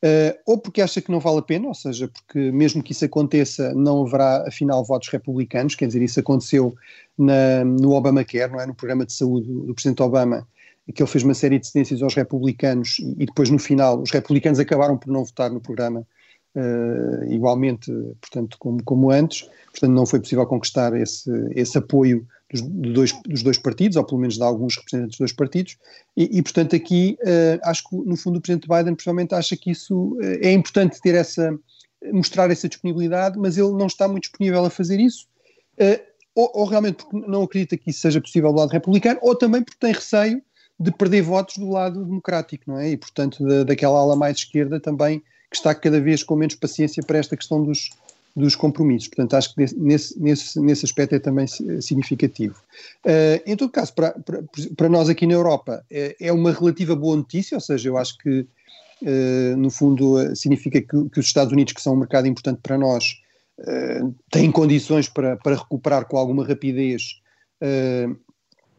[0.03, 3.05] uh, ou porque acha que não vale a pena, ou seja, porque mesmo que isso
[3.05, 6.75] aconteça, não haverá afinal votos republicanos, quer dizer, isso aconteceu
[7.17, 8.65] na, no Obamacare, não é?
[8.65, 10.47] no programa de saúde do, Presidente Obama,
[10.93, 14.11] que ele fez uma série de cedências aos republicanos e, e depois no final os
[14.11, 16.05] republicanos acabaram por não votar no programa
[16.55, 17.91] uh, igualmente,
[18.21, 23.43] portanto, como, como antes, portanto não foi possível conquistar esse, esse apoio dos, dois, dos
[23.43, 25.77] dois partidos, ou pelo menos de alguns representantes dos dois partidos,
[26.15, 29.71] e, e portanto aqui uh, acho que no fundo o Presidente Biden pessoalmente acha que
[29.71, 31.57] isso uh, é importante ter essa,
[32.11, 35.27] mostrar essa disponibilidade, mas ele não está muito disponível a fazer isso,
[36.33, 39.61] ou, ou, realmente porque não acredita que isso seja possível do lado republicano, ou também
[39.61, 40.41] porque tem receio
[40.79, 42.89] de perder votos do lado democrático, não é?
[42.89, 45.23] E portanto da, daquela ala mais esquerda também
[45.55, 47.89] que está cada vez com menos paciência para esta questão dos,
[48.35, 49.07] dos compromissos.
[49.07, 52.55] Portanto, acho que nesse, nesse, nesse aspecto é também significativo.
[53.05, 54.43] Uh, em todo caso, para, para,
[54.75, 58.17] para, nós aqui na Europa, é, é, uma relativa boa notícia, ou seja, eu acho
[58.17, 62.59] que, uh, no fundo, significa que, que, os Estados Unidos, que são um mercado importante
[62.61, 63.21] para nós,
[64.29, 67.21] têm condições para, para recuperar com alguma rapidez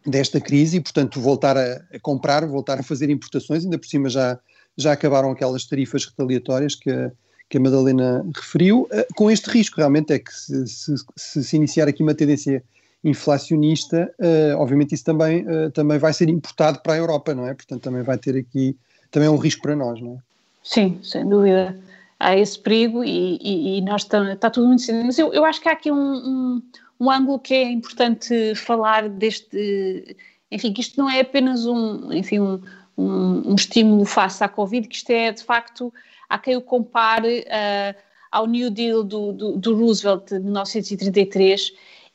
[0.07, 4.11] desta crise e, portanto, voltar a, a comprar, voltar a fazer importações, ainda por cima
[4.11, 4.39] já
[4.77, 7.11] já acabaram aquelas tarifas retaliatórias que a,
[7.49, 11.89] que a Madalena referiu, eh, com este risco realmente é que se, se, se, iniciar
[11.89, 12.63] aqui uma tendência
[13.05, 17.55] inflacionista, uh, obviamente isso também, uh, também vai ser importado para a Europa, não é?
[17.55, 18.77] Portanto, também vai ter aqui,
[19.13, 20.19] também é um risco para nós, não é?
[20.65, 21.79] Sim, sem dúvida.
[22.19, 24.83] Há esse perigo e, e, e nós está, está tudo muito.
[25.05, 26.63] Mas eu, eu acho que há aqui um, um,
[26.99, 30.17] um ângulo que é importante falar deste,
[30.51, 32.61] enfim, que isto não é apenas um, enfim, um,
[32.97, 35.93] um, um, estímulo face à Covid, que isto é de facto,
[36.29, 37.99] há quem o compare uh,
[38.31, 41.73] ao New Deal do, do, do, Roosevelt de 1933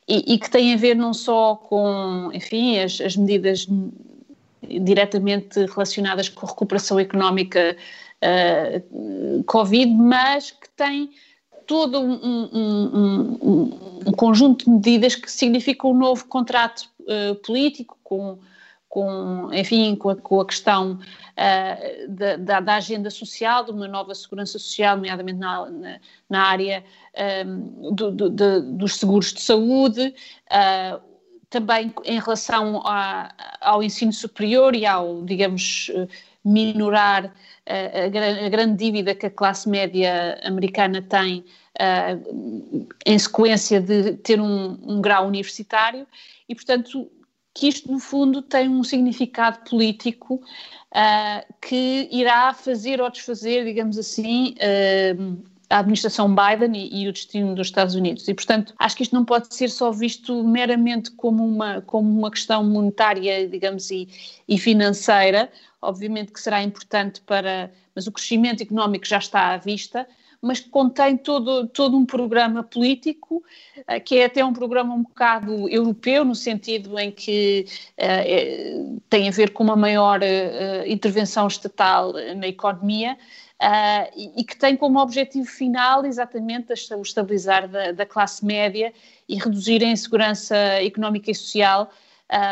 [0.07, 3.67] e, e, que tem a ver não só com, enfim, as, as medidas
[4.61, 7.75] diretamente relacionadas com a recuperação económica
[8.21, 11.11] uh, Covid, mas que tem
[11.65, 17.97] todo um, um, um, um, conjunto de medidas que significam um novo contrato uh, político
[18.03, 18.39] com,
[18.91, 23.87] com, enfim, com a, com a questão uh, da, da, da, agenda social, de uma
[23.87, 25.99] nova segurança social, nomeadamente na, na,
[26.29, 26.83] na área
[27.47, 30.13] um, do, do, de, dos seguros de saúde,
[30.51, 31.01] uh,
[31.49, 35.89] também em relação a, ao ensino superior e ao, digamos,
[36.43, 37.33] minorar
[37.65, 41.45] a, a, grande dívida que a classe média americana tem
[43.05, 46.05] em sequência de ter um, um, grau universitário.
[46.47, 47.09] E, portanto,
[47.53, 53.97] que isto, no fundo, tem um significado político uh, que irá fazer ou desfazer, digamos
[53.97, 58.27] assim, uh, a administração Biden e, e, o destino dos Estados Unidos.
[58.27, 62.29] E, portanto, acho que isto não pode ser só visto meramente como uma, como uma
[62.29, 64.07] questão monetária, digamos, e,
[64.47, 65.51] e financeira.
[65.81, 67.71] Obviamente que será importante para.
[67.95, 70.07] Mas o crescimento económico já está à vista,
[70.41, 73.43] mas que contém todo, todo um programa político,
[73.87, 77.67] eh, que é até um programa um bocado europeu, no sentido em que
[77.99, 80.19] uh, tem a ver com uma maior
[80.87, 83.17] intervenção estatal na economia.
[83.61, 88.91] Uh, e, e, que tem como objetivo final exatamente o estabilizar da, da classe média
[89.29, 91.91] e reduzir a insegurança económica e social,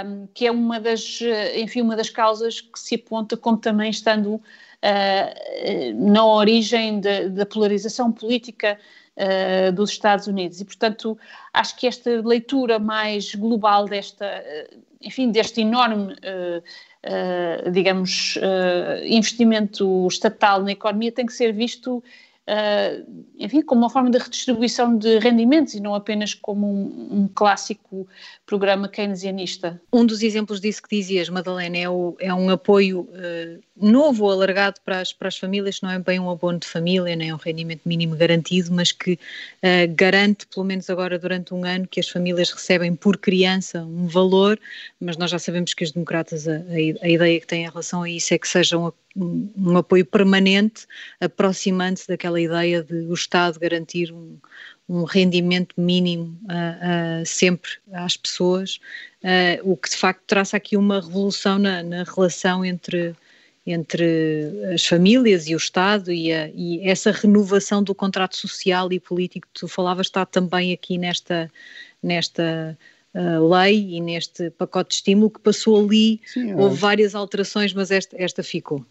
[0.05, 1.19] um, que é uma das,
[1.55, 4.39] enfim, uma das causas que se aponta como também estando
[4.83, 8.77] uh, na origem da polarização política
[9.17, 10.61] uh, dos Estados Unidos.
[10.61, 11.17] E, portanto,
[11.53, 14.43] acho que esta leitura mais global desta,
[15.01, 16.15] enfim, deste enorme,
[17.71, 18.37] digamos,
[19.05, 22.03] investimento estatal na economia tem que ser visto
[22.49, 27.27] uh, enfim, como uma forma de redistribuição de rendimentos e não apenas como um, um,
[27.27, 28.07] clássico
[28.45, 29.79] programa keynesianista.
[29.93, 34.79] Um dos exemplos disso que dizias, Madalena, é, o, é um apoio uh, novo, alargado
[34.83, 37.81] para as, para as famílias, não é bem um abono de família, nem um rendimento
[37.85, 42.51] mínimo garantido, mas que uh, garante, pelo menos agora durante um ano, que as famílias
[42.51, 44.59] recebem por criança um valor,
[44.99, 46.55] mas nós já sabemos que os democratas, a,
[47.01, 50.85] a, ideia que têm em relação a isso é que seja um, um apoio permanente,
[51.19, 54.37] aproximando-se daquela ideia de o Estado garantir um,
[54.89, 58.79] um rendimento mínimo uh, uh, sempre às pessoas,
[59.23, 63.15] uh, o que de facto traça aqui uma revolução na, na, relação entre,
[63.71, 68.99] entre as famílias e o Estado e, a, e, essa renovação do contrato social e
[68.99, 71.51] político que tu falavas está também aqui nesta,
[72.01, 72.77] nesta
[73.13, 78.15] lei e neste pacote de estímulo que passou ali, Sim, houve várias alterações, mas esta,
[78.21, 78.85] esta ficou.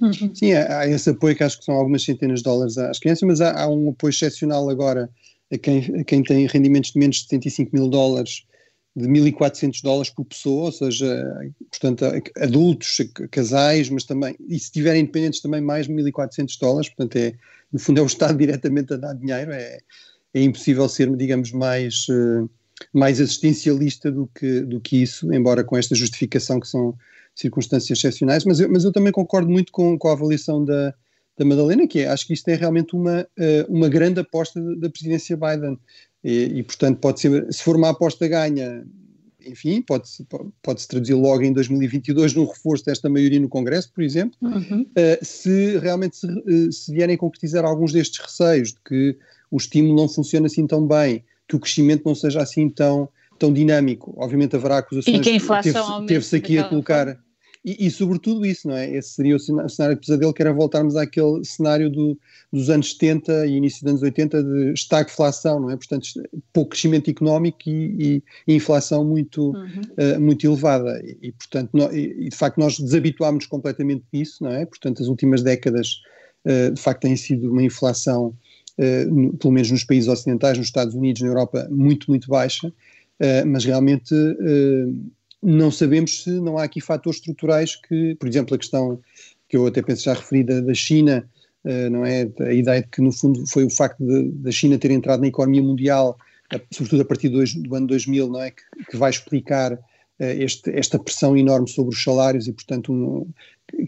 [0.00, 0.34] Uhum.
[0.34, 3.40] Sim, há, esse apoio que acho que são algumas centenas de dólares às crianças, mas
[3.40, 5.08] há, há um apoio excepcional agora
[5.52, 8.44] a quem, a quem tem rendimentos de menos de 75 mil dólares,
[8.94, 12.04] de 1.400 dólares por pessoa, ou seja, portanto,
[12.36, 12.98] adultos,
[13.30, 17.34] casais, mas também, e se tiverem independentes também mais de 1.400 dólares, portanto, é,
[17.72, 19.78] no fundo é o Estado diretamente a dar dinheiro, é,
[20.34, 22.48] é impossível ser, digamos, mais, eh,
[22.92, 26.94] mais assistencialista do que, do que isso, embora com esta justificação que são
[27.34, 30.94] circunstâncias excepcionais, mas eu, mas eu também concordo muito com, com a avaliação da,
[31.36, 34.90] da Madalena, que é, acho que isto é realmente uma, eh, uma grande aposta da
[34.90, 35.78] presidência Biden.
[36.24, 38.84] E, e, portanto, pode ser, se for uma aposta ganha,
[39.44, 40.24] enfim, pode-se
[40.62, 44.36] pode -se traduzir logo em 2022 no reforço desta maioria no Congresso, por exemplo.
[44.40, 44.82] Uhum.
[44.82, 49.18] Uh, se realmente se, uh, se vierem concretizar alguns destes receios de que
[49.50, 53.08] o estímulo não funciona assim tão bem, que o crescimento não seja assim tão
[53.38, 54.14] tão dinâmico.
[54.16, 55.16] Obviamente haverá acusações.
[55.16, 57.18] E que a inflação teve-se aqui a colocar.
[57.64, 58.90] E, e, sobretudo isso, não é?
[58.90, 62.18] Esse seria o cenário de pesadelo, que era voltarmos àquele cenário do,
[62.52, 65.76] dos anos 70 e início dos anos 80 de estagflação, não é?
[65.76, 66.08] Portanto,
[66.52, 70.16] pouco crescimento económico e, e, e inflação muito, uhum.
[70.16, 71.00] uh, muito elevada.
[71.22, 74.66] E, portanto, no, e, de facto, nós desabituámos completamente disso, não é?
[74.66, 76.00] Portanto, as últimas décadas,
[76.44, 78.34] uh, de facto, têm sido uma inflação,
[78.76, 82.72] uh, no, pelo menos nos países ocidentais, nos Estados Unidos, na Europa, muito, muito baixa.
[83.46, 84.12] Mas realmente
[85.42, 89.00] não sabemos se não há aqui fatores estruturais que, por exemplo, a questão
[89.48, 91.28] que eu até penso já referida da China,
[91.64, 92.30] uh, não é?
[92.40, 95.62] A ideia de que, no fundo, foi o facto da China ter entrado na economia
[95.62, 96.16] mundial,
[96.70, 98.50] sobretudo a partir do, do ano 2000, não é?
[98.50, 99.78] Que, que vai explicar
[100.18, 103.26] este, esta pressão enorme sobre os salários e, portanto, um,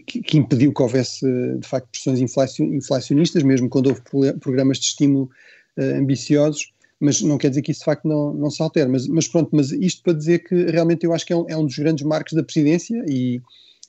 [0.05, 1.25] que, que, impediu que houvesse,
[1.59, 4.01] de facto, pressões inflacionistas, mesmo quando houve
[4.39, 5.29] programas de estímulo
[5.77, 8.89] ambiciosos mas não quer dizer que isso de facto não, não se altere.
[8.89, 11.57] Mas, mas pronto, mas isto para dizer que realmente eu acho que é um, é
[11.57, 13.41] um dos grandes marcos da presidência e,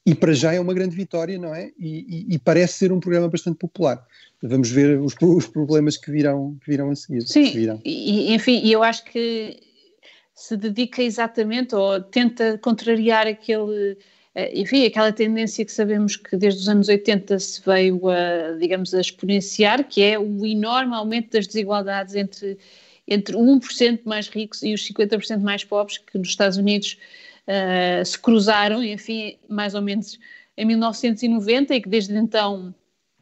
[0.04, 1.70] e para já é uma grande vitória, não é?
[1.78, 4.04] E, e, e parece ser um programa bastante popular.
[4.42, 7.22] Vamos ver os, os problemas que virão, que virão a seguir.
[7.26, 9.60] Sim, e, enfim, eu acho que
[10.34, 13.96] se dedica exatamente ou tenta contrariar aquele
[14.36, 18.92] eh, enfim, aquela tendência que sabemos que desde os anos 80 se veio a, digamos,
[18.92, 22.58] a exponenciar, que é o enorme aumento das desigualdades entre,
[23.06, 26.98] entre 1% mais ricos e os 50% mais pobres, que nos Estados Unidos
[27.46, 30.18] uh, se cruzaram, enfim, mais ou menos
[30.56, 32.74] em 1990 e que desde então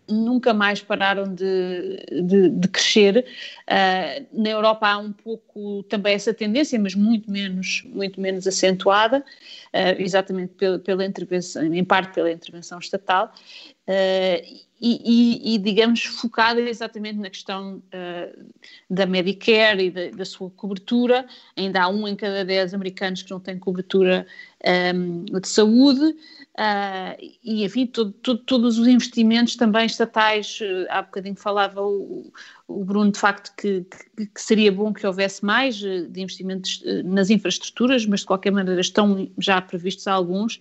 [0.08, 3.24] nunca mais pararam de, de, de crescer.
[3.68, 9.20] Uh, na Europa há um pouco também essa tendência, mas muito menos, muito menos acentuada,
[9.20, 13.32] uh, exatamente pela, pela, intervenção, em parte pela intervenção estatal.
[13.88, 18.44] Uh, e, e, e, digamos, focada exatamente na questão uh,
[18.90, 21.26] da Medicare e da, da, sua cobertura.
[21.56, 24.26] Ainda há um em cada dez americanos que não tem cobertura
[24.94, 26.04] um, de saúde.
[26.04, 32.30] Uh, e, enfim, todo, todo, todos os investimentos também estatais, uh, há bocadinho falava o,
[32.66, 33.84] o Bruno, de facto, que,
[34.16, 38.52] que, que, seria bom que houvesse mais uh, de investimentos nas infraestruturas, mas de qualquer
[38.52, 40.60] maneira estão já previstos alguns,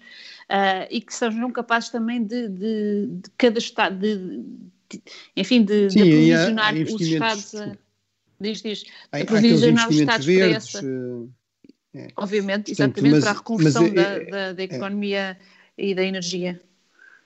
[0.90, 4.44] e que sejam capazes também de, de, de cada Estado, de,
[4.90, 5.02] de,
[5.36, 7.56] enfim, de, Sim, aprovisionar os Estados.
[7.56, 7.78] A,
[8.40, 10.88] diz, diz, há, aprovisionar os Estados verdes, para essa.
[11.96, 12.08] É.
[12.18, 14.66] Obviamente, exatamente Portanto, mas, para a reconversão é, da, da, da, é.
[14.66, 15.20] economia.
[15.20, 16.62] É e da energia.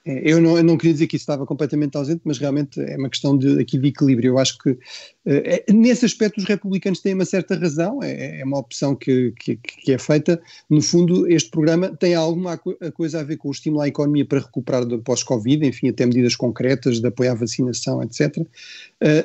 [0.08, 2.96] É, eu não, eu não, queria dizer que isso estava completamente ausente, mas realmente é
[2.96, 4.30] uma questão de, aqui de equilíbrio.
[4.30, 4.78] Eu acho que
[5.26, 9.58] é, nesse aspecto os republicanos têm uma certa razão, é, é uma opção que, que,
[9.58, 10.42] que, é feita.
[10.70, 14.40] No fundo, este programa tem alguma coisa a ver com o estímulo à economia para
[14.40, 18.38] recuperar do pós-Covid, enfim, até medidas concretas de apoio à vacinação, etc.
[18.38, 18.48] Uh,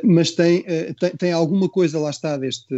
[0.03, 2.75] mas tem, uh, tem, tem, alguma coisa, lá está, deste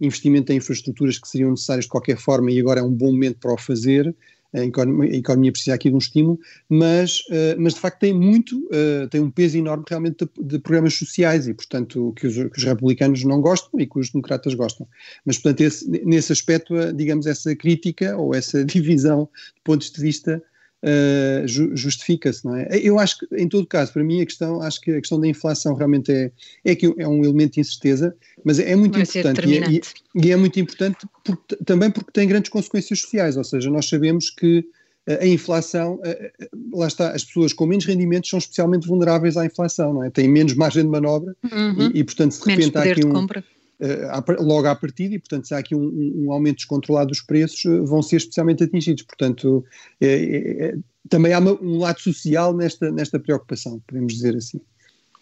[0.00, 3.38] investimento em infraestruturas que seriam necessárias de qualquer forma e agora é um bom momento
[3.38, 4.14] para o fazer
[4.54, 6.38] a economia, precisa aqui de um estímulo,
[6.68, 10.58] mas, uh, mas de facto tem muito, uh, tem um peso enorme realmente de, de
[10.58, 14.54] programas sociais e, portanto, que os, que os, republicanos não gostam e que os democratas
[14.54, 14.86] gostam.
[15.24, 20.00] Mas, portanto, esse, nesse aspecto, uh, digamos, essa crítica ou essa divisão de pontos de
[20.00, 20.42] vista
[20.82, 22.68] uh, justifica-se, não é?
[22.72, 25.26] Eu acho que, em todo caso, para mim a questão, acho que a questão da
[25.26, 26.30] inflação realmente é,
[26.64, 28.14] é que é um elemento de incerteza,
[28.44, 29.80] mas é muito Vai importante e é, e,
[30.14, 34.30] e é, muito importante porque, também porque tem grandes consequências sociais, ou seja, nós sabemos
[34.30, 34.64] que
[35.20, 36.00] a inflação,
[36.72, 40.10] lá está, as pessoas com menos rendimentos são especialmente vulneráveis à inflação, não é?
[40.10, 41.90] Têm menos margem de manobra uhum.
[41.92, 43.44] e, e, portanto, se de repente há aqui um, compra.
[43.82, 47.64] Eh, logo à partida e, portanto, se há aqui um, um aumento descontrolado dos preços,
[47.64, 49.02] eh, vão ser especialmente atingidos.
[49.02, 49.64] Portanto,
[50.00, 50.74] é, é,
[51.08, 54.60] também há uma, um lado social nesta, nesta preocupação, podemos dizer assim.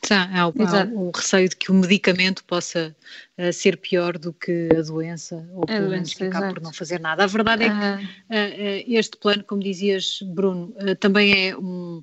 [0.06, 0.48] Tá, há, há
[0.92, 2.94] o receio de que o medicamento possa
[3.40, 7.24] uh, ser pior do que a doença, ou pelo menos ficar por não fazer nada.
[7.24, 12.02] A verdade é que uh, uh, este plano, como dizias, Bruno, também é um,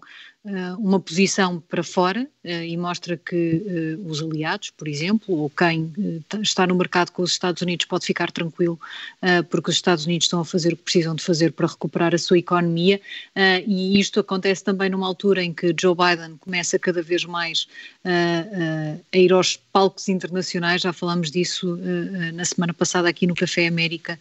[0.79, 5.91] uma posição para fora e mostra que os aliados, por exemplo, ou quem
[6.41, 8.79] está no mercado com os Estados Unidos pode ficar tranquilo
[9.49, 12.17] porque os Estados Unidos estão a fazer o que precisam de fazer para recuperar a
[12.17, 13.01] sua economia
[13.65, 17.67] e isto acontece também numa altura em que Joe Biden começa cada vez mais
[18.05, 21.77] a ir aos palcos internacionais, já falamos disso
[22.33, 24.19] na semana passada aqui no Café América,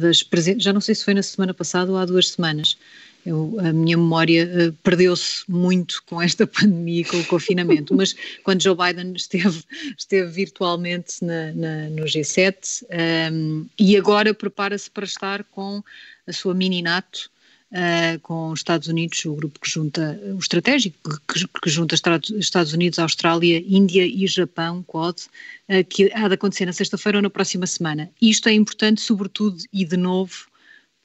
[0.00, 0.24] das
[0.58, 2.76] já não sei se foi na semana passada ou há duas semanas,
[3.24, 8.14] eu, a minha memória uh, perdeu-se muito com esta pandemia e com o confinamento, mas
[8.42, 9.62] quando Joe Biden esteve,
[9.96, 15.82] esteve virtualmente na, na, no G7 um, ehm, e agora prepara-se para estar com
[16.26, 17.30] a sua mini NATO,
[17.72, 22.72] uh, com os Estados Unidos, o grupo que junta, o estratégico, que, que junta Estados
[22.72, 27.30] Unidos, Austrália, Índia e Japão, Quad, uh, que há de acontecer na sexta-feira ou na
[27.30, 28.10] próxima semana.
[28.20, 30.46] Isto é importante, sobretudo e de novo,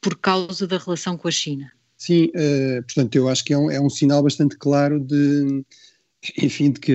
[0.02, 1.72] por causa da relação com a China.
[1.98, 5.64] Sim, uh, portanto, eu acho que é um, é um sinal bastante claro de,
[6.38, 6.94] enfim, de que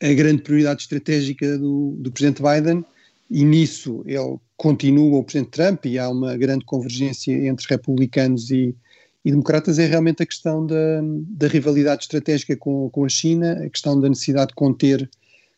[0.00, 2.84] a, a grande prioridade estratégica do, do Presidente Biden,
[3.28, 8.74] e nisso ele continua o Presidente Trump, e há uma grande convergência entre republicanos e,
[9.24, 13.68] e democratas, é realmente a questão da, da rivalidade estratégica com, com a China, a
[13.68, 15.08] questão da necessidade de conter,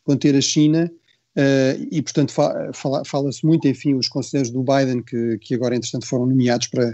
[0.03, 0.91] conter a China.
[1.35, 6.05] Uh, e, portanto, fala-se fala muito, enfim, os conselheiros do Biden, que, que agora, entretanto,
[6.05, 6.93] foram nomeados para,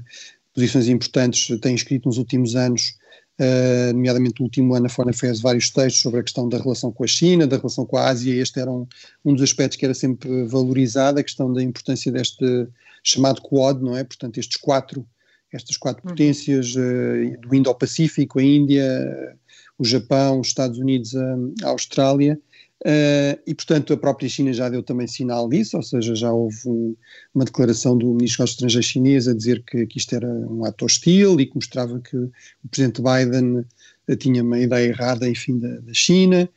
[0.53, 2.93] posições importantes têm escrito nos últimos anos,
[3.39, 6.91] uh, nomeadamente no último ano a Foreign Affairs, vários textos sobre a questão da relação
[6.91, 8.87] com a China, da relação com a Ásia, este era um,
[9.25, 12.67] um dos aspectos que era sempre valorizado, a questão da importância deste
[13.03, 14.03] chamado Quad, não é?
[14.03, 15.05] Portanto, estes quatro,
[15.51, 16.11] estas quatro uhum.
[16.11, 19.37] potências uh, do Indo-Pacífico, a Índia,
[19.77, 22.39] o Japão, os Estados Unidos, a, a Austrália,
[22.85, 26.57] Uh, e, portanto, a própria China já deu também sinal disso, ou seja, já houve
[26.65, 26.95] um,
[27.35, 30.85] uma declaração do Ministro dos Estrangeiros chinês a dizer que, que, isto era um ato
[30.85, 32.31] hostil e que mostrava que o
[32.71, 33.65] Presidente Biden
[34.07, 36.49] uh, tinha uma ideia errada, enfim, da, da China.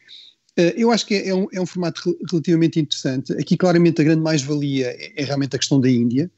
[0.57, 3.33] Uh, eu acho que é, é, um, é, um, formato relativamente interessante.
[3.33, 6.31] Aqui, claramente, a grande mais-valia é, é realmente a questão da Índia,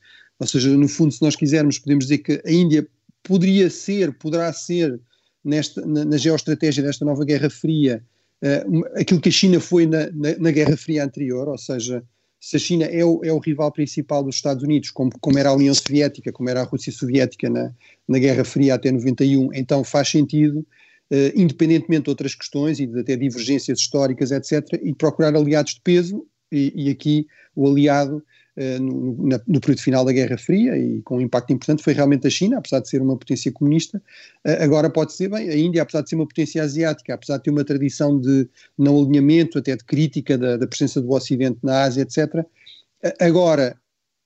[0.45, 2.87] ou seja, no fundo, se nós quisermos, podemos dizer que a Índia
[3.23, 5.01] poderia ser, poderá ser,
[5.43, 8.05] nesta, na, na geoestratégia desta nova Guerra Fria,
[8.43, 12.05] uh, aquilo que a China foi na, na, na, Guerra Fria anterior, ou seja,
[12.39, 15.49] se a China é o, é o rival principal dos Estados Unidos, como, como, era
[15.49, 17.73] a União Soviética, como era a Rússia Soviética na,
[18.07, 23.01] na Guerra Fria até 91, então faz sentido, uh, independentemente de outras questões e de
[23.01, 27.27] até divergências históricas, etc., e procurar aliados de peso, e, e aqui
[27.57, 28.23] o aliado
[28.57, 32.31] no, no, período final da Guerra Fria e com um impacto importante foi realmente a
[32.31, 33.99] China, apesar de ser uma potência comunista.
[34.47, 37.45] Uh, agora pode ser bem, a Índia, apesar de ser uma potência asiática, apesar de
[37.45, 38.49] ter uma tradição de
[38.79, 42.35] não alinhamento, até de crítica da, da presença do Ocidente na Ásia, etc.
[43.03, 43.77] Uh, agora,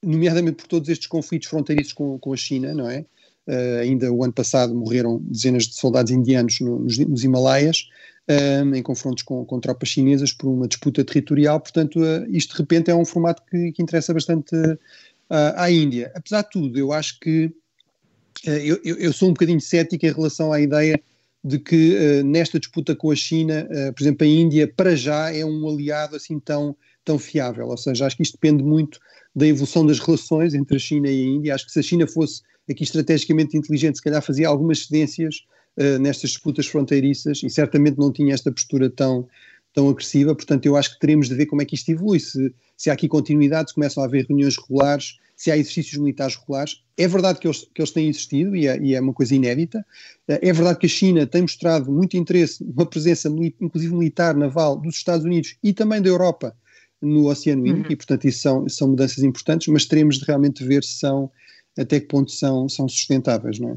[0.03, 3.07] nomeadamente por todos estes conflitos fronteiriços com, com a China, não é?
[3.49, 7.89] Uh, ainda o ano passado morreram dezenas de soldados indianos no, nos, nos, Himalaias,
[8.29, 12.59] um, em confrontos com, com, tropas chinesas por uma disputa territorial, portanto, uh, isto de
[12.59, 14.76] repente é um formato que, que interessa bastante uh,
[15.57, 16.12] à Índia.
[16.14, 17.47] Apesar de tudo, eu acho que
[18.47, 21.01] uh, eu, eu, sou um bocadinho cético em relação à ideia
[21.43, 23.66] de que nesta disputa com a China,
[23.97, 28.07] por exemplo, a Índia para já é um aliado assim tão, tão fiável, ou seja,
[28.07, 28.99] acho que isto depende muito
[29.37, 31.55] da evolução das relações entre a China e a Índia.
[31.55, 35.37] Acho que se a China fosse aqui estrategicamente inteligente, se calhar fazia algumas cedências
[35.79, 39.26] uh, nestas disputas fronteiriças e certamente não tinha esta postura tão,
[39.72, 42.53] tão agressiva, portanto eu acho que teremos de ver como é que isto evolui, se,
[42.76, 46.83] se há aqui continuidade, se começam a haver reuniões regulares, se há exercícios militares regulares.
[46.97, 49.87] É verdade que eles, que eles têm existido e é, e é uma coisa inédita.
[50.29, 53.29] Uh, é verdade que a China tem mostrado muito interesse, uma presença
[53.61, 56.57] inclusive militar, naval, dos Estados Unidos e também da Europa
[57.01, 57.93] no Oceano Índico uhum.
[57.93, 61.31] e portanto isso são, são mudanças importantes, mas teremos de realmente ver se são,
[61.79, 63.76] até que ponto são, são sustentáveis, não é?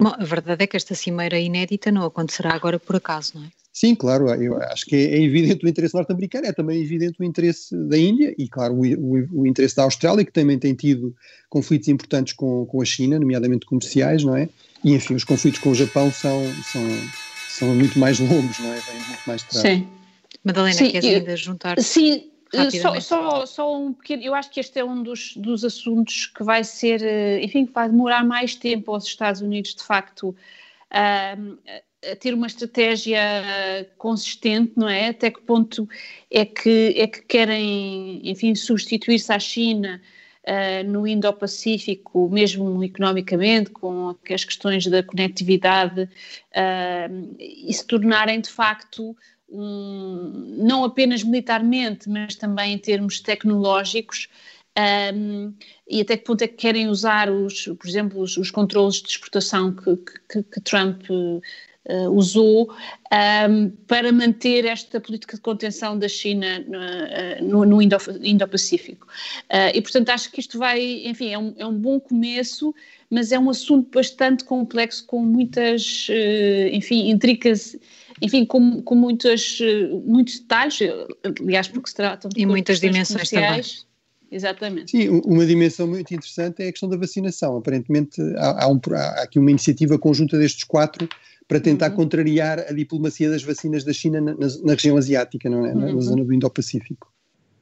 [0.00, 3.48] Bom, a verdade é que esta cimeira inédita não acontecerá agora por acaso, não é?
[3.72, 7.76] Sim, claro, eu acho que é, evidente o interesse norte-americano, é também evidente o interesse
[7.76, 11.14] da Índia e, claro, o, o, o, interesse da Austrália, que também tem tido
[11.48, 14.48] conflitos importantes com, com a China, nomeadamente comerciais, não é?
[14.82, 16.82] E, enfim, os conflitos com o Japão são, são,
[17.48, 18.80] são muito mais longos, não é?
[18.80, 19.68] Vêm muito mais de trás.
[19.68, 19.86] Sim.
[20.42, 21.80] Madalena, sim, queres ainda juntar?
[21.80, 22.30] Sim,
[22.70, 26.42] só, só, só, um pequeno, eu acho que este é um dos, dos assuntos que
[26.42, 30.34] vai ser, eh, enfim, que vai demorar mais tempo aos Estados Unidos, de facto,
[30.90, 31.36] a,
[32.10, 33.20] a ter uma estratégia
[33.98, 35.08] consistente, não é?
[35.08, 35.88] Até que ponto
[36.30, 40.00] é que, é que querem, enfim, substituir-se à China
[40.44, 48.50] uh, no Indo-Pacífico, mesmo economicamente, com as questões da conectividade, uh, e se tornarem, de
[48.50, 49.16] facto,
[49.48, 54.28] um, não apenas militarmente, mas também em termos tecnológicos,
[55.14, 55.52] um,
[55.88, 59.08] e até que ponto é que querem usar, os, por exemplo, os, os controles de
[59.08, 59.96] exportação que,
[60.30, 62.72] que, que Trump uh, usou
[63.50, 66.64] um, para manter esta política de contenção da China
[67.40, 69.06] no, no Indo-Pacífico.
[69.50, 72.72] Uh, e, portanto, acho que isto vai, enfim, é um, é um bom começo,
[73.10, 77.76] mas é um assunto bastante complexo, com muitas, uh, enfim, intricas
[78.20, 79.58] enfim, com, com muitas,
[80.04, 80.78] muitos detalhes,
[81.40, 83.62] aliás, porque se tratam de e muitas dimensões também.
[84.30, 84.90] Exatamente.
[84.90, 87.56] Sim, uma dimensão muito interessante é a questão da vacinação.
[87.56, 91.08] Aparentemente há, há, um, há aqui uma iniciativa conjunta destes quatro
[91.46, 91.96] para tentar uhum.
[91.96, 95.74] contrariar a diplomacia das vacinas da China na, na região asiática, não é?
[95.74, 96.00] na, uhum.
[96.00, 97.10] zona do Indo-Pacífico.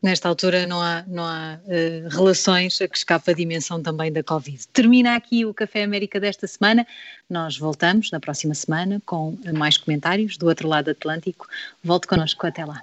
[0.02, 4.22] Nesta altura não há, não há uh, relações a que escapa a dimensão também da
[4.22, 4.66] Covid.
[4.68, 6.86] Termina aqui o Café América desta semana.
[7.28, 11.46] Nós voltamos na próxima semana com mais comentários do outro lado Atlântico.
[11.82, 12.80] Volte connosco até lá.